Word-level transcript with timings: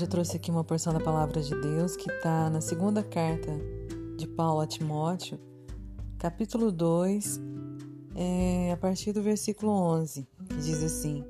Hoje 0.00 0.06
eu 0.06 0.10
trouxe 0.10 0.36
aqui 0.38 0.50
uma 0.50 0.64
porção 0.64 0.94
da 0.94 0.98
palavra 0.98 1.42
de 1.42 1.54
Deus 1.60 1.94
que 1.94 2.10
está 2.10 2.48
na 2.48 2.62
segunda 2.62 3.02
carta 3.02 3.52
de 4.16 4.26
Paulo 4.26 4.62
a 4.62 4.66
Timóteo, 4.66 5.38
capítulo 6.16 6.72
2, 6.72 7.38
é, 8.14 8.72
a 8.72 8.78
partir 8.78 9.12
do 9.12 9.20
versículo 9.22 9.70
11, 9.70 10.26
que 10.48 10.56
diz 10.56 10.82
assim: 10.82 11.22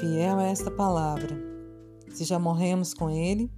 Fiel 0.00 0.40
é 0.40 0.50
esta 0.50 0.68
palavra. 0.68 1.40
Se 2.12 2.24
já 2.24 2.40
morremos 2.40 2.92
com 2.92 3.08
ele, 3.08 3.48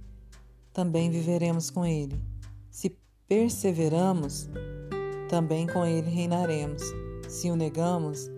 também 0.71 1.09
viveremos 1.09 1.71
com 1.71 1.83
ele. 1.83 2.21
Se 2.69 2.95
perseveramos, 3.27 4.47
também 5.27 5.65
com 5.65 5.83
ele 5.83 6.11
reinaremos. 6.11 6.83
Se 7.27 7.49
o 7.49 7.55
negamos, 7.55 8.29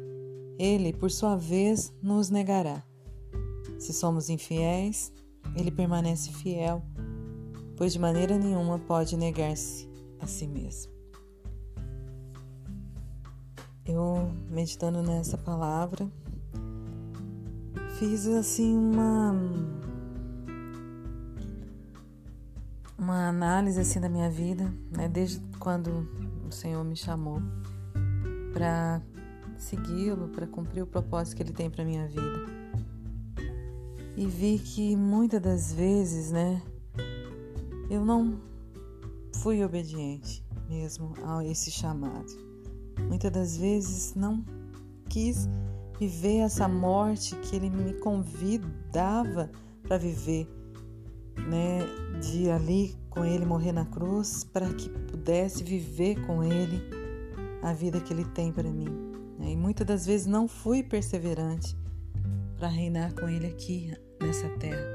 ele, 0.58 0.94
por 0.94 1.12
sua 1.12 1.36
vez, 1.36 1.92
nos 2.02 2.30
negará. 2.30 2.82
Se 3.78 3.92
somos 3.92 4.30
infiéis, 4.30 5.12
ele 5.56 5.72
permanece 5.72 6.32
fiel, 6.32 6.84
pois 7.78 7.94
de 7.94 8.00
maneira 8.00 8.38
nenhuma 8.38 8.78
pode 8.78 9.16
negar-se 9.16 9.90
a 10.20 10.28
si 10.28 10.48
mesmo. 10.48 10.92
Eu, 13.86 14.32
meditando 14.50 15.02
nessa 15.02 15.38
palavra, 15.38 16.10
fiz 17.98 18.28
assim 18.28 18.76
uma 18.76 19.34
uma 22.98 23.28
análise 23.28 23.80
assim 23.80 24.00
da 24.00 24.10
minha 24.10 24.30
vida, 24.30 24.74
né, 24.90 25.08
desde 25.08 25.40
quando 25.60 26.08
o 26.48 26.52
Senhor 26.52 26.84
me 26.84 26.96
chamou 26.96 27.40
para 28.52 29.02
segui-lo, 29.58 30.30
para 30.30 30.48
cumprir 30.48 30.82
o 30.82 30.88
propósito 30.88 31.36
que 31.36 31.44
ele 31.44 31.54
tem 31.54 31.70
para 31.70 31.86
minha 31.86 32.08
vida 32.08 32.65
e 34.18 34.26
vi 34.26 34.60
que 34.60 34.96
muitas 34.96 35.42
das 35.42 35.74
vezes, 35.74 36.32
né, 36.32 36.62
eu 37.90 38.04
não 38.06 38.40
fui 39.42 39.64
obediente 39.64 40.44
mesmo 40.70 41.14
a 41.24 41.44
esse 41.46 41.70
chamado. 41.70 42.34
Muitas 43.08 43.32
das 43.32 43.58
vezes 43.58 44.16
não 44.16 44.44
quis 45.10 45.48
viver 46.00 46.38
essa 46.38 46.68
morte 46.68 47.36
que 47.36 47.56
ele 47.56 47.70
me 47.70 47.94
convidava 47.96 49.52
para 49.84 49.98
viver, 49.98 50.48
né, 51.48 51.82
de 52.22 52.50
ali 52.50 52.96
com 53.10 53.24
ele 53.24 53.46
morrer 53.46 53.72
na 53.72 53.86
cruz 53.86 54.44
para 54.44 54.74
que 54.74 54.90
pudesse 54.90 55.64
viver 55.64 56.26
com 56.26 56.44
ele 56.44 56.82
a 57.62 57.74
vida 57.74 58.00
que 58.00 58.14
ele 58.14 58.26
tem 58.26 58.52
para 58.52 58.70
mim. 58.70 58.90
Né? 59.38 59.52
E 59.52 59.58
muitas 59.58 59.86
das 59.86 60.06
vezes 60.06 60.26
não 60.26 60.48
fui 60.48 60.82
perseverante 60.82 61.78
para 62.58 62.68
reinar 62.68 63.14
com 63.14 63.28
ele 63.28 63.48
aqui 63.48 63.94
nessa 64.22 64.50
terra. 64.58 64.86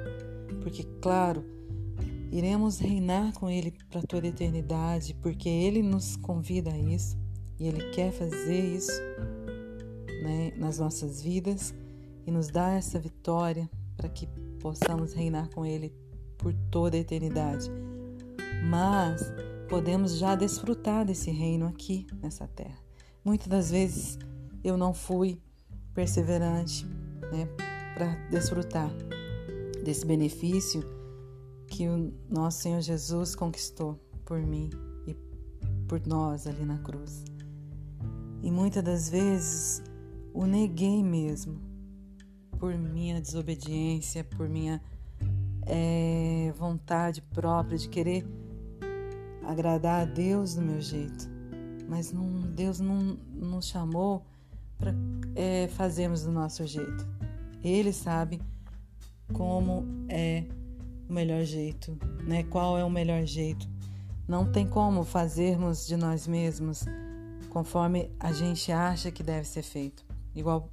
Porque, 0.62 0.84
claro, 1.00 1.44
iremos 2.30 2.78
reinar 2.78 3.32
com 3.34 3.48
Ele 3.48 3.72
para 3.88 4.02
toda 4.02 4.26
a 4.26 4.30
eternidade, 4.30 5.14
porque 5.14 5.48
Ele 5.48 5.82
nos 5.82 6.16
convida 6.16 6.70
a 6.72 6.78
isso 6.78 7.18
e 7.58 7.66
Ele 7.66 7.90
quer 7.90 8.12
fazer 8.12 8.74
isso 8.74 9.00
né, 10.22 10.52
nas 10.56 10.78
nossas 10.78 11.22
vidas 11.22 11.74
e 12.26 12.30
nos 12.30 12.48
dá 12.48 12.72
essa 12.72 12.98
vitória 12.98 13.68
para 13.96 14.08
que 14.08 14.26
possamos 14.60 15.12
reinar 15.12 15.48
com 15.50 15.64
Ele 15.64 15.92
por 16.38 16.54
toda 16.70 16.96
a 16.96 17.00
eternidade. 17.00 17.70
Mas 18.68 19.22
podemos 19.68 20.16
já 20.18 20.34
desfrutar 20.34 21.04
desse 21.04 21.30
reino 21.30 21.66
aqui 21.66 22.06
nessa 22.22 22.46
terra. 22.48 22.78
Muitas 23.24 23.48
das 23.48 23.70
vezes 23.70 24.18
eu 24.62 24.76
não 24.76 24.92
fui 24.92 25.40
perseverante 25.94 26.86
né, 27.32 27.48
para 28.00 28.14
desfrutar 28.30 28.90
desse 29.84 30.06
benefício 30.06 30.82
que 31.66 31.86
o 31.86 32.10
nosso 32.30 32.62
Senhor 32.62 32.80
Jesus 32.80 33.34
conquistou 33.34 34.00
por 34.24 34.40
mim 34.40 34.70
e 35.06 35.14
por 35.86 36.00
nós 36.06 36.46
ali 36.46 36.64
na 36.64 36.78
cruz. 36.78 37.22
E 38.42 38.50
muitas 38.50 38.82
das 38.82 39.10
vezes 39.10 39.82
o 40.32 40.46
neguei 40.46 41.02
mesmo 41.02 41.60
por 42.58 42.74
minha 42.74 43.20
desobediência, 43.20 44.24
por 44.24 44.48
minha 44.48 44.80
é, 45.66 46.54
vontade 46.56 47.20
própria 47.20 47.76
de 47.76 47.86
querer 47.86 48.26
agradar 49.44 50.00
a 50.00 50.04
Deus 50.06 50.54
do 50.54 50.62
meu 50.62 50.80
jeito. 50.80 51.28
Mas 51.86 52.10
não, 52.10 52.40
Deus 52.54 52.80
não 52.80 53.18
nos 53.34 53.66
chamou 53.66 54.24
para 54.78 54.94
é, 55.36 55.68
fazermos 55.68 56.24
do 56.24 56.32
nosso 56.32 56.66
jeito. 56.66 57.19
Ele 57.62 57.92
sabe 57.92 58.40
como 59.32 59.84
é 60.08 60.44
o 61.08 61.12
melhor 61.12 61.44
jeito, 61.44 61.98
né? 62.26 62.42
Qual 62.44 62.78
é 62.78 62.84
o 62.84 62.90
melhor 62.90 63.24
jeito? 63.24 63.68
Não 64.26 64.50
tem 64.50 64.66
como 64.66 65.04
fazermos 65.04 65.86
de 65.86 65.96
nós 65.96 66.26
mesmos 66.26 66.84
conforme 67.50 68.10
a 68.18 68.32
gente 68.32 68.70
acha 68.70 69.10
que 69.10 69.22
deve 69.22 69.46
ser 69.46 69.62
feito. 69.62 70.04
Igual 70.34 70.70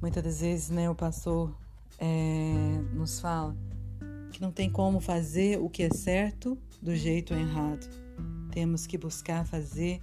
muitas 0.00 0.22
das 0.22 0.40
vezes, 0.40 0.70
né, 0.70 0.88
o 0.88 0.94
pastor 0.94 1.54
é, 1.98 2.80
nos 2.94 3.20
fala 3.20 3.54
que 4.32 4.40
não 4.40 4.50
tem 4.50 4.70
como 4.70 5.00
fazer 5.00 5.60
o 5.60 5.68
que 5.68 5.82
é 5.82 5.90
certo 5.90 6.58
do 6.80 6.96
jeito 6.96 7.34
errado. 7.34 7.86
Temos 8.50 8.86
que 8.86 8.96
buscar 8.96 9.44
fazer 9.46 10.00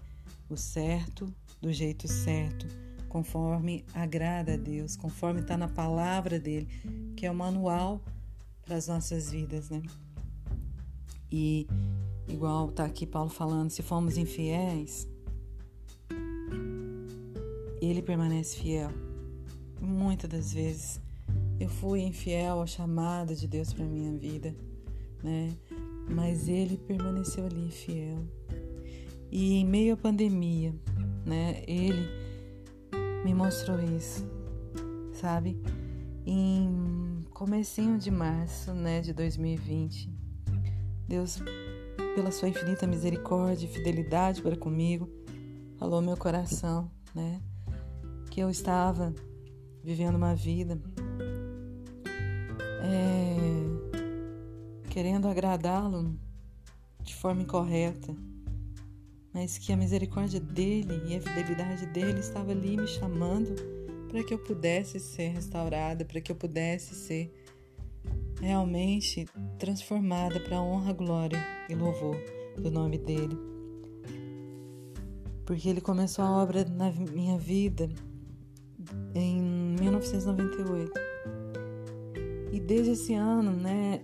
o 0.50 0.56
certo 0.56 1.34
do 1.60 1.74
jeito 1.74 2.08
certo 2.08 2.87
conforme 3.10 3.86
agrada 3.94 4.54
a 4.54 4.58
Deus, 4.58 4.96
conforme 4.96 5.42
está 5.42 5.58
na 5.58 5.68
palavra 5.68 6.40
dele, 6.40 6.68
que 7.16 7.26
é 7.26 7.32
o 7.32 7.36
manual 7.36 8.02
para 8.64 8.76
as 8.76 8.88
nossas 8.88 9.32
vidas, 9.32 9.70
né? 9.70 9.82
E 11.32 11.68
igual 12.28 12.72
tá 12.72 12.86
aqui 12.86 13.06
Paulo 13.06 13.30
falando, 13.30 13.70
se 13.70 13.82
formos 13.82 14.18
infiéis, 14.18 15.08
ele 17.82 18.02
permanece 18.02 18.58
fiel. 18.58 18.92
Muitas 19.80 20.30
das 20.30 20.54
vezes 20.54 21.02
eu 21.60 21.70
fui 21.70 22.02
infiel 22.02 22.60
ao 22.60 22.68
chamado 22.68 23.36
de 23.36 23.48
Deus 23.48 23.74
para 23.74 23.86
minha 23.86 24.18
vida, 24.18 24.56
né? 25.24 25.56
Mas 26.10 26.48
ele 26.48 26.78
permaneceu 26.78 27.46
ali 27.46 27.70
fiel. 27.70 28.24
E 29.32 29.56
em 29.56 29.66
meio 29.66 29.94
à 29.94 29.98
pandemia, 29.98 30.74
né? 31.26 31.64
Ele 31.68 32.08
me 33.28 33.34
mostrou 33.34 33.78
isso, 33.82 34.26
sabe? 35.12 35.62
Em 36.26 37.26
comecinho 37.32 37.98
de 37.98 38.10
março, 38.10 38.74
né, 38.74 39.02
de 39.02 39.12
2020, 39.12 40.10
Deus, 41.06 41.38
pela 42.16 42.32
sua 42.32 42.48
infinita 42.48 42.88
misericórdia 42.88 43.66
e 43.66 43.70
fidelidade 43.70 44.42
para 44.42 44.56
comigo, 44.56 45.10
falou 45.76 46.02
meu 46.02 46.16
coração, 46.16 46.90
né, 47.14 47.42
que 48.32 48.40
eu 48.40 48.50
estava 48.50 49.14
vivendo 49.84 50.16
uma 50.16 50.34
vida 50.34 50.80
é, 52.82 53.36
querendo 54.90 55.28
agradá-lo 55.28 56.18
de 57.02 57.14
forma 57.14 57.42
incorreta, 57.42 58.16
mas 59.38 59.56
que 59.60 59.72
a 59.72 59.78
misericórdia 59.78 60.40
dele 60.40 61.00
e 61.06 61.16
a 61.16 61.22
fidelidade 61.22 61.86
dele 61.86 62.20
estava 62.22 62.54
ali 62.54 62.76
me 62.76 62.88
chamando 62.88 63.54
para 64.10 64.24
que 64.24 64.34
eu 64.34 64.40
pudesse 64.40 65.00
ser 65.00 65.28
restaurada, 65.28 66.04
para 66.04 66.20
que 66.20 66.32
eu 66.32 66.36
pudesse 66.36 66.96
ser 66.96 67.32
realmente 68.42 69.28
transformada 69.60 70.40
para 70.40 70.58
a 70.58 70.62
honra, 70.62 70.92
glória 70.92 71.38
e 71.70 71.76
louvor 71.76 72.18
do 72.58 72.72
nome 72.72 72.98
dele. 72.98 73.38
Porque 75.46 75.70
ele 75.70 75.82
começou 75.82 76.26
a 76.26 76.42
obra 76.42 76.66
na 76.66 76.92
minha 76.92 77.38
vida 77.38 77.88
em 79.14 79.40
1998. 79.80 80.92
E 82.52 82.60
desde 82.60 82.94
esse 82.94 83.14
ano, 83.14 83.52
né, 83.52 84.02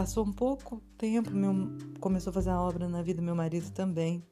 Passou 0.00 0.24
um 0.24 0.32
pouco 0.32 0.80
tempo, 0.96 1.30
meu, 1.30 1.52
começou 2.00 2.30
a 2.30 2.32
fazer 2.32 2.48
a 2.48 2.58
obra 2.58 2.88
na 2.88 3.02
vida 3.02 3.20
do 3.20 3.22
meu 3.22 3.34
marido 3.34 3.70
também. 3.70 4.24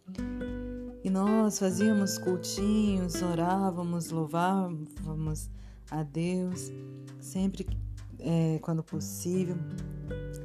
E 1.05 1.11
nós 1.11 1.59
fazíamos 1.59 2.17
cultinhos, 2.17 3.21
orávamos, 3.21 4.09
louvávamos 4.09 5.51
a 5.91 6.03
Deus, 6.03 6.73
sempre 7.21 7.67
é, 8.19 8.59
quando 8.63 8.83
possível. 8.83 9.57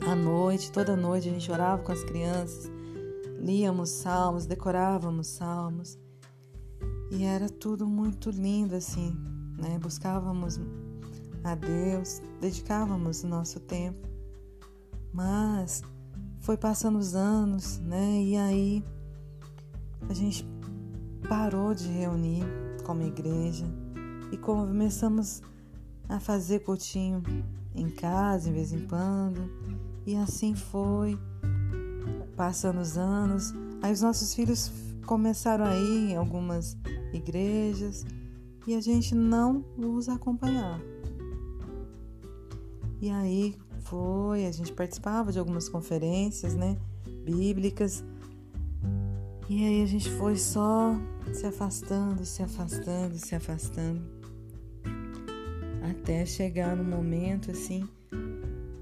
À 0.06 0.14
noite, 0.14 0.70
toda 0.74 0.94
noite 0.94 1.30
a 1.30 1.32
gente 1.32 1.50
orava 1.50 1.82
com 1.82 1.94
as 1.94 2.04
crianças, 2.04 2.70
líamos 3.40 3.92
salmos, 3.92 4.46
decorávamos 4.46 5.28
salmos. 5.28 5.98
E 7.10 7.24
era 7.24 7.48
tudo 7.48 7.88
muito 7.88 8.30
lindo 8.30 8.76
assim, 8.76 9.16
né? 9.58 9.80
Buscávamos 9.80 10.60
a 11.46 11.56
Deus, 11.56 12.22
dedicávamos 12.42 13.24
o 13.24 13.28
nosso 13.30 13.62
tempo. 13.62 14.13
Mas 15.14 15.84
foi 16.40 16.58
passando 16.58 16.98
os 16.98 17.14
anos, 17.14 17.78
né? 17.80 18.22
E 18.22 18.36
aí 18.36 18.84
a 20.10 20.14
gente 20.14 20.46
parou 21.30 21.74
de 21.74 21.88
reunir 21.88 22.44
como 22.84 23.04
igreja 23.04 23.66
e 24.32 24.38
começamos 24.38 25.42
a 26.10 26.20
fazer 26.20 26.60
cultinho 26.60 27.22
em 27.76 27.90
casa, 27.90 28.50
em 28.50 28.54
vez 28.54 28.74
em 28.74 28.86
quando. 28.88 29.50
E 30.06 30.16
assim 30.16 30.56
foi, 30.56 31.18
passando 32.36 32.82
os 32.82 32.98
anos. 32.98 33.54
Aí 33.82 33.92
os 33.92 34.02
nossos 34.02 34.34
filhos 34.34 34.72
começaram 35.06 35.66
a 35.66 35.76
ir 35.76 36.12
em 36.12 36.16
algumas 36.16 36.78
igrejas 37.14 38.06
e 38.66 38.76
a 38.76 38.82
gente 38.82 39.14
não 39.14 39.64
os 39.78 40.10
acompanhava. 40.10 40.82
E 43.02 43.10
aí 43.10 43.56
foi, 43.84 44.46
a 44.46 44.52
gente 44.52 44.72
participava 44.74 45.32
de 45.32 45.40
algumas 45.40 45.70
conferências, 45.70 46.56
né, 46.56 46.78
bíblicas. 47.26 48.04
E 49.50 49.66
aí 49.66 49.84
a 49.84 49.86
gente 49.86 50.10
foi 50.12 50.36
só 50.36 50.96
se 51.34 51.46
afastando, 51.46 52.26
se 52.26 52.42
afastando, 52.42 53.18
se 53.18 53.36
afastando. 53.36 54.02
Até 55.90 56.26
chegar 56.26 56.76
no 56.76 56.84
momento 56.84 57.52
assim 57.52 57.88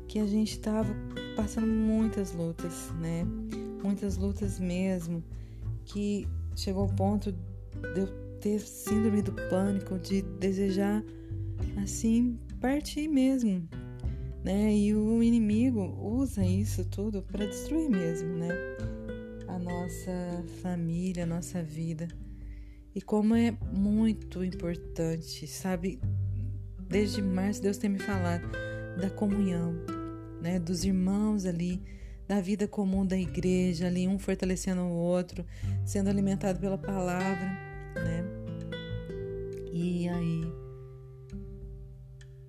que 0.07 0.19
a 0.19 0.27
gente 0.27 0.51
estava 0.51 0.93
passando 1.35 1.67
muitas 1.67 2.33
lutas, 2.33 2.91
né? 2.99 3.25
Muitas 3.81 4.17
lutas 4.17 4.59
mesmo, 4.59 5.23
que 5.85 6.27
chegou 6.55 6.83
ao 6.83 6.89
ponto 6.89 7.31
de 7.31 7.99
eu 8.01 8.07
ter 8.39 8.59
síndrome 8.59 9.21
do 9.21 9.31
pânico, 9.49 9.97
de 9.97 10.21
desejar 10.21 11.03
assim 11.81 12.37
partir 12.59 13.07
mesmo, 13.07 13.67
né? 14.43 14.73
E 14.75 14.93
o 14.93 15.21
inimigo 15.21 15.81
usa 16.01 16.45
isso 16.45 16.85
tudo 16.85 17.21
para 17.21 17.45
destruir 17.45 17.89
mesmo, 17.89 18.35
né? 18.37 18.49
A 19.47 19.59
nossa 19.59 20.43
família, 20.61 21.23
a 21.23 21.27
nossa 21.27 21.61
vida. 21.61 22.07
E 22.93 23.01
como 23.01 23.35
é 23.35 23.51
muito 23.71 24.43
importante, 24.43 25.47
sabe? 25.47 25.99
Desde 26.79 27.21
março 27.21 27.61
Deus 27.61 27.77
tem 27.77 27.89
me 27.89 27.99
falado 27.99 28.49
da 28.99 29.09
comunhão, 29.09 29.73
né? 30.41 30.59
Dos 30.59 30.83
irmãos 30.83 31.45
ali, 31.45 31.81
da 32.27 32.41
vida 32.41 32.67
comum 32.67 33.05
da 33.05 33.17
igreja, 33.17 33.87
ali 33.87 34.07
um 34.07 34.19
fortalecendo 34.19 34.81
o 34.81 34.93
outro, 34.93 35.45
sendo 35.85 36.09
alimentado 36.09 36.59
pela 36.59 36.77
palavra, 36.77 37.45
né? 37.95 38.25
E 39.71 40.09
aí 40.09 40.41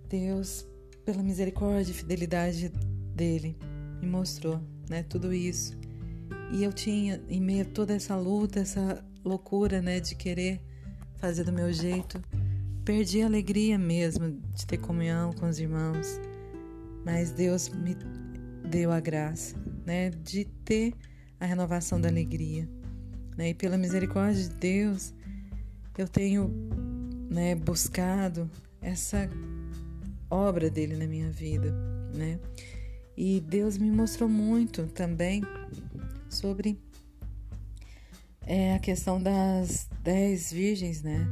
Deus 0.08 0.66
pela 1.04 1.22
misericórdia 1.22 1.90
e 1.90 1.94
fidelidade 1.94 2.72
dele, 3.14 3.56
me 4.00 4.06
mostrou, 4.06 4.60
né, 4.88 5.02
tudo 5.02 5.32
isso. 5.32 5.76
E 6.52 6.62
eu 6.64 6.72
tinha, 6.72 7.22
em 7.28 7.40
meio 7.40 7.62
a 7.62 7.66
toda 7.66 7.94
essa 7.94 8.16
luta, 8.16 8.60
essa 8.60 9.04
loucura, 9.24 9.80
né, 9.80 10.00
de 10.00 10.14
querer 10.14 10.60
fazer 11.16 11.44
do 11.44 11.52
meu 11.52 11.72
jeito, 11.72 12.20
perdi 12.84 13.22
a 13.22 13.26
alegria 13.26 13.78
mesmo 13.78 14.40
de 14.54 14.66
ter 14.66 14.78
comunhão 14.78 15.32
com 15.32 15.48
os 15.48 15.58
irmãos. 15.58 16.20
Mas 17.04 17.30
Deus 17.30 17.68
me 17.68 17.96
deu 18.68 18.92
a 18.92 19.00
graça, 19.00 19.56
né, 19.86 20.10
de 20.10 20.44
ter 20.44 20.94
a 21.40 21.46
renovação 21.46 22.00
da 22.00 22.08
alegria. 22.08 22.68
Né? 23.36 23.50
E 23.50 23.54
pela 23.54 23.76
misericórdia 23.76 24.42
de 24.42 24.50
Deus, 24.50 25.14
eu 25.96 26.06
tenho 26.06 26.50
né, 27.30 27.54
buscado 27.54 28.50
essa 28.80 29.28
obra 30.32 30.70
dele 30.70 30.96
na 30.96 31.06
minha 31.06 31.30
vida, 31.30 31.70
né? 32.14 32.40
E 33.16 33.40
Deus 33.40 33.76
me 33.76 33.90
mostrou 33.90 34.28
muito 34.28 34.86
também 34.86 35.42
sobre 36.30 36.80
é, 38.46 38.74
a 38.74 38.78
questão 38.78 39.22
das 39.22 39.88
dez 40.02 40.50
virgens, 40.50 41.02
né? 41.02 41.26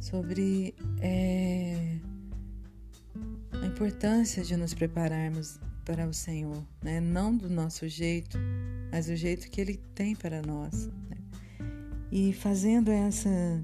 Sobre 0.00 0.74
é, 1.00 1.98
a 3.52 3.66
importância 3.66 4.42
de 4.42 4.56
nos 4.56 4.72
prepararmos 4.72 5.60
para 5.84 6.08
o 6.08 6.14
Senhor, 6.14 6.64
né? 6.82 6.98
Não 6.98 7.36
do 7.36 7.50
nosso 7.50 7.86
jeito, 7.86 8.38
mas 8.90 9.06
do 9.06 9.16
jeito 9.16 9.50
que 9.50 9.60
Ele 9.60 9.76
tem 9.94 10.16
para 10.16 10.40
nós. 10.40 10.86
Né? 10.86 11.18
E 12.10 12.32
fazendo 12.32 12.90
essas 12.90 13.62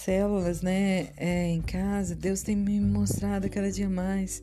células, 0.00 0.62
né, 0.62 1.10
é, 1.16 1.48
em 1.48 1.60
casa, 1.60 2.14
Deus 2.14 2.42
tem 2.42 2.56
me 2.56 2.80
mostrado 2.80 3.48
cada 3.50 3.70
dia 3.70 3.88
mais 3.88 4.42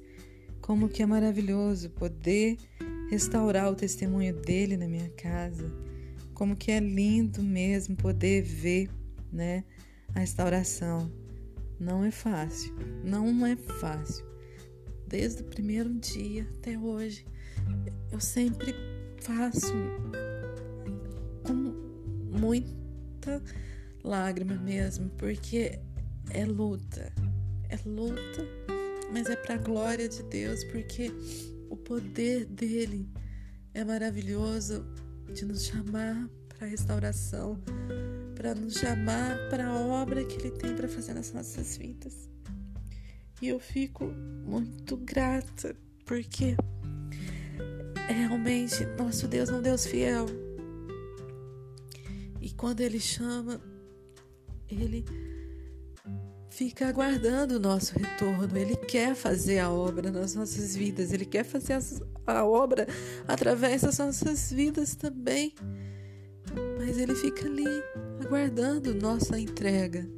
como 0.62 0.90
que 0.90 1.02
é 1.02 1.06
maravilhoso 1.06 1.90
poder 1.92 2.58
restaurar 3.10 3.72
o 3.72 3.76
testemunho 3.76 4.34
dele 4.34 4.78
na 4.78 4.88
minha 4.88 5.10
casa, 5.10 5.72
como 6.34 6.56
que 6.56 6.72
é 6.72 6.80
lindo 6.80 7.42
mesmo 7.42 7.96
poder 7.96 8.44
ver, 8.44 8.90
né, 9.32 9.64
a 10.14 10.20
restauração. 10.20 11.12
Não 11.80 12.04
é 12.04 12.12
fácil, 12.12 12.76
não 13.04 13.46
é 13.46 13.56
fácil. 13.56 14.26
Desde 15.08 15.42
o 15.42 15.46
primeiro 15.46 15.94
dia 15.94 16.46
até 16.58 16.78
hoje, 16.78 17.26
eu 18.12 18.20
sempre 18.20 18.76
faço 19.22 19.74
com 21.44 21.54
muita 22.38 23.42
lágrima 24.08 24.56
mesmo, 24.56 25.10
porque 25.12 25.80
é 26.32 26.46
luta, 26.46 27.12
é 27.70 27.78
luta, 27.86 28.48
mas 29.12 29.30
é 29.30 29.36
para 29.36 29.56
a 29.56 29.58
glória 29.58 30.08
de 30.08 30.24
Deus, 30.24 30.64
porque 30.66 31.12
o 31.70 31.76
poder 31.76 32.46
dele 32.46 33.10
é 33.74 33.84
maravilhoso 33.84 34.86
de 35.34 35.46
nos 35.46 35.66
chamar 35.66 36.30
para 36.48 36.68
restauração, 36.68 37.60
para 38.36 38.56
nos 38.56 38.76
chamar 38.76 39.38
para 39.50 39.68
a 39.68 39.78
obra 39.78 40.24
que 40.24 40.38
ele 40.38 40.52
tem 40.52 40.76
para 40.76 40.88
fazer 40.88 41.14
nas 41.14 41.32
nossas 41.34 41.78
vidas. 41.78 42.30
E 43.42 43.50
eu 43.50 43.60
fico 43.60 44.06
muito 44.46 44.98
grata, 44.98 45.76
porque 46.06 46.56
realmente 48.08 48.86
nosso 48.98 49.28
Deus 49.28 49.50
é 49.50 49.54
um 49.54 49.62
Deus 49.62 49.86
fiel. 49.86 50.26
E 52.42 52.52
quando 52.52 52.80
ele 52.82 53.00
chama, 53.00 53.62
ele 54.70 55.06
fica 56.50 56.88
aguardando 56.88 57.58
o 57.58 57.60
nosso 57.60 57.98
retorno. 57.98 58.58
Ele 58.58 58.76
quer 58.76 59.16
fazer 59.16 59.60
a 59.60 59.70
obra 59.70 60.12
nas 60.12 60.34
nossas 60.36 60.76
vidas, 60.76 61.14
ele 61.14 61.26
quer 61.26 61.44
fazer 61.44 61.78
a 62.26 62.46
obra 62.46 62.88
através 63.28 63.82
das 63.82 64.00
nossas 64.00 64.52
vidas 64.52 64.96
também. 64.96 65.54
Mas 66.78 66.98
ele 66.98 67.14
fica 67.14 67.46
ali 67.46 67.84
aguardando 68.24 68.96
nossa 68.96 69.40
entrega, 69.40 70.10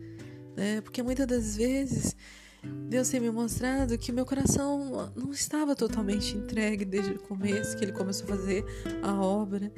né? 0.56 0.80
Porque 0.82 1.04
muitas 1.04 1.28
das 1.28 1.58
vezes 1.58 2.16
Deus 2.88 3.10
tem 3.10 3.20
me 3.20 3.32
mostrado 3.32 3.98
que 3.98 4.12
meu 4.12 4.26
coração 4.26 5.12
não 5.16 5.32
estava 5.32 5.76
totalmente 5.76 6.38
entregue 6.38 6.86
desde 6.86 7.12
o 7.12 7.20
começo 7.20 7.76
que 7.78 7.84
ele 7.84 7.92
começou 7.92 8.26
a 8.26 8.38
fazer 8.38 8.64
a 9.02 9.14
obra. 9.22 9.72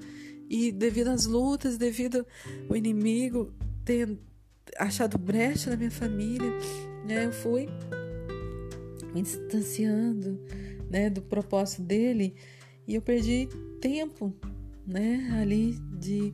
E 0.49 0.71
devido 0.71 1.07
às 1.07 1.25
lutas, 1.25 1.77
devido 1.77 2.25
ao 2.69 2.75
inimigo 2.75 3.53
ter 3.85 4.19
achado 4.77 5.17
brecha 5.17 5.69
na 5.71 5.77
minha 5.77 5.91
família, 5.91 6.49
né? 7.05 7.25
Eu 7.25 7.31
fui 7.31 7.67
me 9.13 9.21
distanciando, 9.21 10.39
né, 10.89 11.09
do 11.09 11.21
propósito 11.21 11.81
dele 11.83 12.35
e 12.87 12.95
eu 12.95 13.01
perdi 13.01 13.47
tempo, 13.79 14.33
né, 14.85 15.29
ali 15.39 15.77
de 15.99 16.33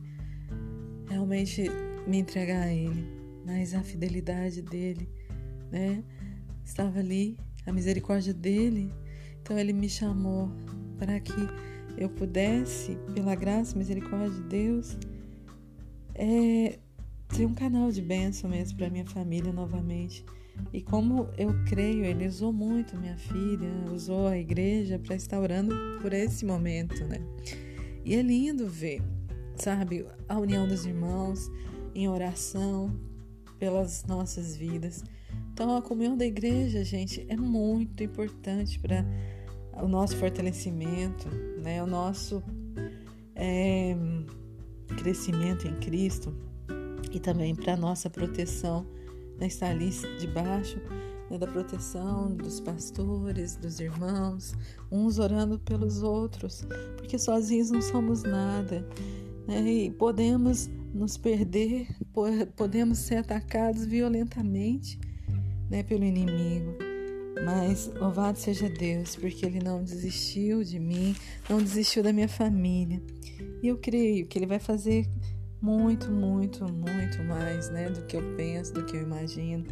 realmente 1.08 1.64
me 2.06 2.18
entregar 2.18 2.62
a 2.62 2.72
ele, 2.72 3.06
mas 3.44 3.74
a 3.74 3.82
fidelidade 3.82 4.62
dele, 4.62 5.08
né, 5.70 6.02
estava 6.64 6.98
ali, 6.98 7.36
a 7.66 7.72
misericórdia 7.72 8.32
dele, 8.32 8.92
então 9.40 9.58
ele 9.58 9.72
me 9.72 9.88
chamou 9.88 10.50
para 10.98 11.18
que 11.20 11.32
eu 11.96 12.08
pudesse, 12.08 12.96
pela 13.14 13.34
graça 13.34 13.74
e 13.74 13.78
misericórdia 13.78 14.30
de 14.30 14.42
Deus, 14.42 14.96
é, 16.14 16.78
ser 17.30 17.46
um 17.46 17.54
canal 17.54 17.90
de 17.90 18.02
bênção 18.02 18.50
mesmo 18.50 18.78
para 18.78 18.90
minha 18.90 19.06
família 19.06 19.52
novamente. 19.52 20.24
E 20.72 20.82
como 20.82 21.28
eu 21.36 21.54
creio, 21.66 22.04
ele 22.04 22.26
usou 22.26 22.52
muito 22.52 22.96
minha 22.96 23.16
filha, 23.16 23.68
usou 23.92 24.26
a 24.26 24.36
igreja 24.36 24.98
para 24.98 25.14
estar 25.14 25.38
orando 25.38 25.74
por 26.00 26.12
esse 26.12 26.44
momento, 26.44 27.04
né? 27.04 27.20
E 28.04 28.14
é 28.14 28.22
lindo 28.22 28.66
ver, 28.66 29.02
sabe, 29.56 30.04
a 30.28 30.38
união 30.38 30.66
dos 30.66 30.84
irmãos 30.84 31.48
em 31.94 32.08
oração 32.08 32.98
pelas 33.58 34.04
nossas 34.04 34.56
vidas. 34.56 35.04
Então, 35.52 35.76
a 35.76 35.82
comunhão 35.82 36.16
da 36.16 36.26
igreja, 36.26 36.84
gente, 36.84 37.24
é 37.28 37.36
muito 37.36 38.02
importante 38.02 38.78
para 38.78 39.04
o 39.82 39.88
nosso 39.88 40.16
fortalecimento, 40.16 41.28
né? 41.62 41.82
O 41.82 41.86
nosso 41.86 42.42
é, 43.34 43.96
crescimento 44.96 45.68
em 45.68 45.74
Cristo 45.76 46.47
e 47.10 47.18
também 47.18 47.54
para 47.54 47.76
nossa 47.76 48.10
proteção, 48.10 48.86
né, 49.38 49.46
estar 49.46 49.70
ali 49.70 49.90
debaixo 50.18 50.80
né, 51.30 51.38
da 51.38 51.46
proteção 51.46 52.34
dos 52.34 52.60
pastores, 52.60 53.56
dos 53.56 53.80
irmãos, 53.80 54.54
uns 54.90 55.18
orando 55.18 55.58
pelos 55.58 56.02
outros, 56.02 56.66
porque 56.96 57.18
sozinhos 57.18 57.70
não 57.70 57.82
somos 57.82 58.22
nada 58.22 58.86
né, 59.46 59.60
e 59.60 59.90
podemos 59.90 60.68
nos 60.92 61.16
perder, 61.16 61.88
podemos 62.56 62.98
ser 62.98 63.16
atacados 63.16 63.84
violentamente 63.84 64.98
né, 65.70 65.82
pelo 65.82 66.04
inimigo. 66.04 66.76
Mas 67.44 67.90
louvado 68.00 68.38
seja 68.38 68.68
Deus, 68.68 69.14
porque 69.14 69.46
Ele 69.46 69.60
não 69.60 69.82
desistiu 69.82 70.64
de 70.64 70.78
mim, 70.78 71.14
não 71.48 71.58
desistiu 71.58 72.02
da 72.02 72.12
minha 72.12 72.28
família. 72.28 73.00
E 73.62 73.68
eu 73.68 73.78
creio 73.78 74.26
que 74.26 74.38
Ele 74.38 74.46
vai 74.46 74.58
fazer 74.58 75.06
muito, 75.60 76.10
muito, 76.10 76.64
muito 76.72 77.22
mais, 77.24 77.70
né, 77.70 77.90
do 77.90 78.02
que 78.06 78.16
eu 78.16 78.36
penso, 78.36 78.72
do 78.74 78.84
que 78.84 78.96
eu 78.96 79.02
imagino, 79.02 79.64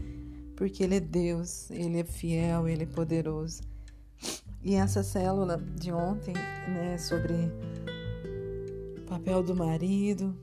porque 0.57 0.83
Ele 0.83 0.97
é 0.97 1.01
Deus, 1.01 1.71
Ele 1.71 2.01
é 2.01 2.05
fiel, 2.05 2.69
Ele 2.69 2.83
é 2.85 2.87
poderoso. 2.87 3.63
E 4.63 4.75
essa 4.75 5.03
célula 5.03 5.57
de 5.57 5.93
ontem, 5.93 6.35
né, 6.35 6.99
sobre 6.99 7.35
o 8.99 9.03
papel 9.07 9.43
do 9.43 9.55
marido, 9.55 10.37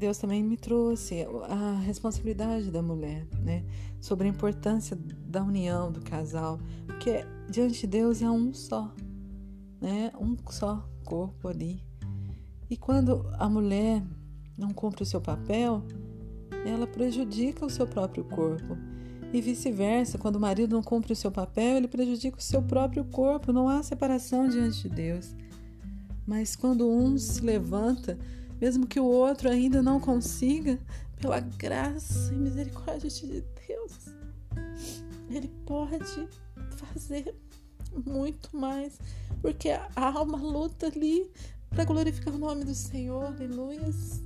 Deus 0.00 0.16
também 0.16 0.42
me 0.42 0.56
trouxe 0.56 1.26
a 1.46 1.78
responsabilidade 1.80 2.70
da 2.70 2.80
mulher, 2.80 3.26
né? 3.42 3.62
Sobre 4.00 4.26
a 4.26 4.30
importância 4.30 4.96
da 5.26 5.44
união 5.44 5.92
do 5.92 6.00
casal, 6.00 6.58
porque 6.86 7.22
diante 7.50 7.82
de 7.82 7.86
Deus 7.86 8.22
é 8.22 8.30
um 8.30 8.54
só, 8.54 8.94
né? 9.78 10.10
Um 10.18 10.34
só 10.48 10.88
corpo 11.04 11.48
ali. 11.48 11.84
E 12.70 12.78
quando 12.78 13.28
a 13.34 13.46
mulher 13.46 14.02
não 14.60 14.72
cumpre 14.72 15.02
o 15.02 15.06
seu 15.06 15.20
papel, 15.20 15.82
ela 16.64 16.86
prejudica 16.86 17.64
o 17.64 17.70
seu 17.70 17.86
próprio 17.86 18.24
corpo. 18.24 18.76
E 19.32 19.40
vice-versa, 19.40 20.18
quando 20.18 20.36
o 20.36 20.40
marido 20.40 20.74
não 20.74 20.82
cumpre 20.82 21.12
o 21.12 21.16
seu 21.16 21.30
papel, 21.30 21.76
ele 21.76 21.88
prejudica 21.88 22.36
o 22.36 22.42
seu 22.42 22.62
próprio 22.62 23.04
corpo. 23.04 23.52
Não 23.52 23.68
há 23.68 23.82
separação 23.82 24.48
diante 24.48 24.82
de 24.82 24.88
Deus. 24.88 25.34
Mas 26.26 26.56
quando 26.56 26.88
um 26.88 27.16
se 27.16 27.40
levanta, 27.40 28.18
mesmo 28.60 28.86
que 28.86 29.00
o 29.00 29.04
outro 29.04 29.48
ainda 29.48 29.82
não 29.82 30.00
consiga, 30.00 30.78
pela 31.20 31.40
graça 31.40 32.32
e 32.32 32.36
misericórdia 32.36 33.08
de 33.08 33.44
Deus, 33.66 34.14
ele 35.30 35.48
pode 35.64 36.28
fazer 36.76 37.34
muito 38.06 38.56
mais, 38.56 38.98
porque 39.40 39.68
há 39.70 40.22
uma 40.22 40.38
luta 40.38 40.86
ali 40.86 41.30
para 41.68 41.84
glorificar 41.84 42.34
o 42.34 42.38
nome 42.38 42.64
do 42.64 42.74
Senhor, 42.74 43.26
aleluias. 43.26 44.22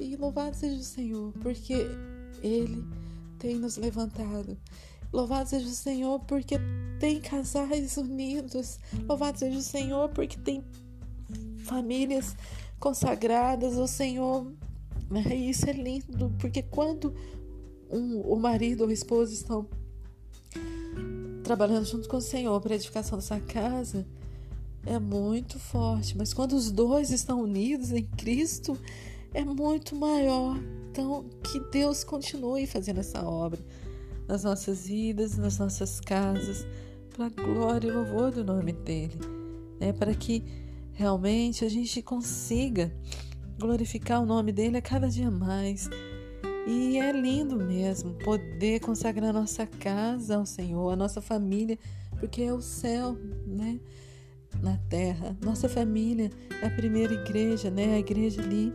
E 0.00 0.16
louvado 0.16 0.56
seja 0.56 0.76
o 0.76 0.84
Senhor, 0.84 1.32
porque 1.42 1.74
Ele 2.42 2.84
tem 3.38 3.56
nos 3.56 3.76
levantado. 3.76 4.56
Louvado 5.12 5.48
seja 5.48 5.66
o 5.66 5.70
Senhor, 5.70 6.20
porque 6.20 6.56
tem 6.98 7.20
casais 7.20 7.96
unidos. 7.96 8.78
Louvado 9.06 9.38
seja 9.38 9.58
o 9.58 9.62
Senhor, 9.62 10.08
porque 10.10 10.38
tem 10.38 10.64
famílias 11.64 12.34
consagradas 12.80 13.78
ao 13.78 13.86
Senhor. 13.86 14.50
E 15.30 15.50
isso 15.50 15.68
é 15.68 15.72
lindo, 15.72 16.32
porque 16.38 16.62
quando 16.62 17.14
um, 17.90 18.20
o 18.20 18.36
marido 18.36 18.84
ou 18.84 18.88
a 18.88 18.92
esposa 18.92 19.34
estão 19.34 19.68
trabalhando 21.44 21.84
junto 21.84 22.08
com 22.08 22.16
o 22.16 22.20
Senhor 22.20 22.58
para 22.60 22.72
a 22.72 22.76
edificação 22.76 23.18
dessa 23.18 23.38
casa, 23.38 24.06
é 24.86 24.98
muito 24.98 25.58
forte. 25.58 26.16
Mas 26.16 26.32
quando 26.32 26.54
os 26.54 26.70
dois 26.70 27.10
estão 27.10 27.42
unidos 27.42 27.92
em 27.92 28.04
Cristo, 28.04 28.78
é 29.34 29.44
muito 29.44 29.96
maior. 29.96 30.56
Então, 30.90 31.24
que 31.42 31.58
Deus 31.70 32.04
continue 32.04 32.66
fazendo 32.66 33.00
essa 33.00 33.22
obra 33.26 33.60
nas 34.28 34.44
nossas 34.44 34.86
vidas, 34.86 35.38
nas 35.38 35.58
nossas 35.58 36.00
casas, 36.00 36.66
para 37.14 37.26
a 37.26 37.28
glória 37.28 37.88
e 37.88 37.90
louvor 37.90 38.30
do 38.30 38.44
nome 38.44 38.72
dEle, 38.72 39.18
né? 39.80 39.92
para 39.92 40.14
que 40.14 40.44
realmente 40.92 41.64
a 41.64 41.68
gente 41.68 42.02
consiga 42.02 42.94
glorificar 43.58 44.22
o 44.22 44.26
nome 44.26 44.52
dEle 44.52 44.76
a 44.76 44.82
cada 44.82 45.08
dia 45.08 45.30
mais. 45.30 45.88
E 46.66 46.98
é 46.98 47.10
lindo 47.10 47.56
mesmo 47.56 48.14
poder 48.14 48.80
consagrar 48.80 49.32
nossa 49.32 49.66
casa 49.66 50.36
ao 50.36 50.46
Senhor, 50.46 50.90
a 50.90 50.96
nossa 50.96 51.20
família, 51.20 51.78
porque 52.20 52.42
é 52.42 52.52
o 52.52 52.60
céu, 52.60 53.16
né? 53.46 53.80
Na 54.62 54.76
terra. 54.88 55.36
Nossa 55.42 55.68
família 55.68 56.30
é 56.62 56.66
a 56.66 56.70
primeira 56.70 57.14
igreja, 57.14 57.70
né? 57.70 57.94
A 57.94 57.98
igreja 57.98 58.40
ali 58.42 58.72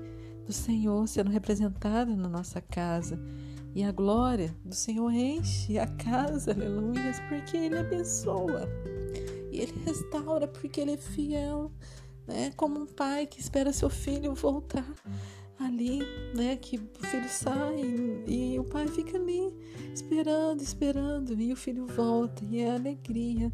do 0.48 0.54
Senhor 0.54 1.06
sendo 1.08 1.30
representada 1.30 2.16
na 2.16 2.30
nossa 2.30 2.62
casa. 2.62 3.20
E 3.76 3.84
a 3.84 3.92
glória 3.92 4.56
do 4.66 4.74
Senhor 4.74 5.12
enche 5.12 5.78
a 5.78 5.86
casa, 5.86 6.52
aleluia, 6.52 7.12
porque 7.28 7.58
Ele 7.58 7.78
abençoa. 7.78 8.68
E 9.52 9.60
Ele 9.60 9.74
restaura 9.86 10.48
porque 10.48 10.82
Ele 10.82 10.94
é 10.94 10.98
fiel, 10.98 11.72
né? 12.26 12.52
Como 12.56 12.80
um 12.80 12.86
pai 12.88 13.28
que 13.28 13.40
espera 13.40 13.74
seu 13.74 13.90
filho 13.90 14.34
voltar 14.34 14.88
ali, 15.60 16.00
né? 16.34 16.56
Que 16.56 16.78
o 16.78 17.06
filho 17.06 17.30
sai 17.30 17.82
e 18.26 18.58
o 18.58 18.64
pai 18.64 18.88
fica 18.88 19.18
ali 19.18 19.54
esperando, 19.94 20.62
esperando, 20.62 21.40
e 21.40 21.52
o 21.52 21.56
filho 21.56 21.86
volta, 21.88 22.44
e 22.46 22.62
é 22.62 22.72
a 22.72 22.76
alegria 22.76 23.52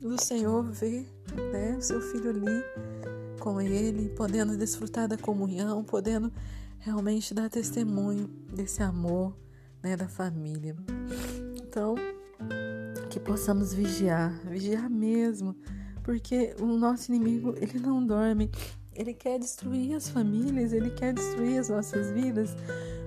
do 0.00 0.22
Senhor 0.22 0.62
ver, 0.70 1.08
né? 1.52 1.76
O 1.76 1.82
seu 1.82 2.00
filho 2.00 2.30
ali 2.30 3.17
com 3.38 3.60
Ele, 3.60 4.08
podendo 4.10 4.56
desfrutar 4.56 5.08
da 5.08 5.16
comunhão, 5.16 5.82
podendo 5.84 6.32
realmente 6.78 7.32
dar 7.32 7.48
testemunho 7.48 8.28
desse 8.52 8.82
amor 8.82 9.36
né, 9.82 9.96
da 9.96 10.08
família. 10.08 10.76
Então, 11.56 11.94
que 13.08 13.18
possamos 13.18 13.72
vigiar, 13.72 14.38
vigiar 14.44 14.88
mesmo, 14.90 15.56
porque 16.02 16.54
o 16.60 16.66
nosso 16.66 17.12
inimigo 17.12 17.54
ele 17.56 17.78
não 17.78 18.04
dorme, 18.04 18.50
ele 18.94 19.14
quer 19.14 19.38
destruir 19.38 19.94
as 19.94 20.08
famílias, 20.08 20.72
ele 20.72 20.90
quer 20.90 21.14
destruir 21.14 21.58
as 21.58 21.68
nossas 21.68 22.10
vidas, 22.10 22.56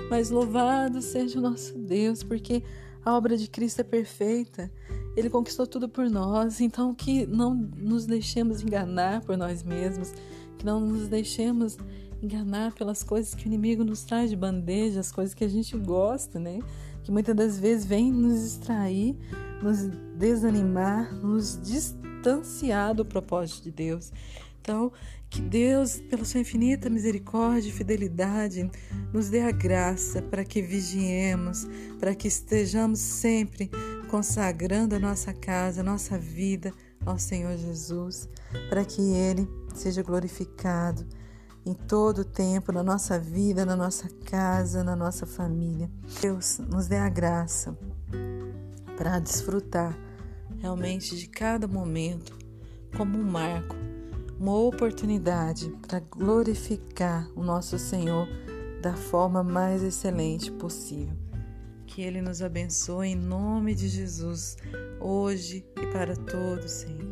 mas 0.10 0.30
louvado 0.30 1.02
seja 1.02 1.38
o 1.38 1.42
nosso 1.42 1.78
Deus, 1.78 2.24
porque 2.24 2.64
a 3.04 3.16
obra 3.16 3.36
de 3.36 3.50
Cristo 3.50 3.82
é 3.82 3.84
perfeita. 3.84 4.72
Ele 5.16 5.30
conquistou 5.30 5.68
tudo 5.68 5.90
por 5.90 6.10
nós, 6.10 6.62
então 6.62 6.94
que 6.94 7.26
não 7.26 7.54
nos 7.54 8.06
deixemos 8.06 8.62
enganar 8.62 9.22
por 9.22 9.38
nós 9.38 9.64
mesmos, 9.64 10.14
que 10.58 10.66
não 10.66 10.80
nos 10.80 11.08
deixemos 11.08 11.78
enganar 12.22 12.74
pelas 12.74 13.04
coisas 13.04 13.34
que 13.34 13.46
o 13.46 13.48
inimigo 13.48 13.84
nos 13.84 14.04
traz 14.04 14.30
de 14.30 14.36
bandeja, 14.36 15.00
as 15.00 15.12
coisas 15.12 15.34
que 15.34 15.44
a 15.44 15.50
gente 15.50 15.78
gosta, 15.78 16.40
né? 16.40 16.60
Que 17.04 17.12
muitas 17.12 17.36
das 17.36 17.60
vezes 17.60 17.86
vem 17.86 18.12
nos 18.12 18.42
distrair, 18.42 19.18
nos 19.62 19.88
desanimar, 20.18 21.14
nos 21.16 21.60
distanciar 21.62 22.94
do 22.94 23.04
propósito 23.04 23.64
de 23.64 23.72
Deus. 23.72 24.14
Então, 24.62 24.92
que 25.32 25.42
Deus, 25.42 26.00
pela 26.10 26.24
sua 26.24 26.42
infinita 26.42 26.90
misericórdia 26.90 27.70
e 27.70 27.72
fidelidade, 27.72 28.70
nos 29.12 29.30
dê 29.30 29.42
a 29.42 29.52
graça 29.52 30.22
para 30.22 30.46
que 30.46 30.62
vigiemos, 30.62 31.66
para 32.00 32.14
que 32.14 32.28
estejamos 32.28 33.00
sempre 33.00 33.72
consagrando 34.12 34.94
a 34.94 35.00
nossa 35.00 35.34
casa, 35.34 35.80
a 35.80 35.84
nossa 35.84 36.18
vida 36.18 36.74
ao 37.06 37.18
Senhor 37.18 37.56
Jesus, 37.56 38.28
para 38.68 38.84
que 38.84 39.02
Ele 39.02 39.48
seja 39.74 40.04
glorificado 40.04 41.08
em 41.66 41.74
todo 41.74 42.20
o 42.20 42.26
tempo, 42.26 42.74
na 42.74 42.84
nossa 42.84 43.18
vida, 43.18 43.66
na 43.66 43.78
nossa 43.78 44.10
casa, 44.26 44.84
na 44.84 44.98
nossa 44.98 45.26
família. 45.26 45.90
Deus 46.22 46.60
nos 46.60 46.88
dê 46.88 46.98
a 46.98 47.08
graça 47.08 47.78
para 48.98 49.18
desfrutar 49.18 49.98
realmente 50.60 51.16
de 51.16 51.28
cada 51.28 51.66
momento 51.66 52.38
como 52.98 53.18
um 53.18 53.24
marco 53.24 53.78
uma 54.38 54.58
oportunidade 54.58 55.70
para 55.88 56.00
glorificar 56.00 57.30
o 57.36 57.44
nosso 57.44 57.78
Senhor 57.78 58.28
da 58.82 58.94
forma 58.94 59.44
mais 59.44 59.84
excelente 59.84 60.52
possível. 60.52 61.21
Que 61.94 62.02
Ele 62.02 62.22
nos 62.22 62.42
abençoe 62.42 63.10
em 63.10 63.16
nome 63.16 63.76
de 63.76 63.90
Jesus, 63.90 64.56
hoje 64.98 65.66
e 65.78 65.88
para 65.88 66.16
todos 66.16 66.72
sempre. 66.72 67.11